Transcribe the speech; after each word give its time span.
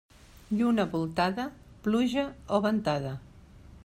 Lluna 0.59 0.85
voltada, 0.93 1.45
pluja 1.87 2.23
o 2.57 2.63
ventada. 2.67 3.13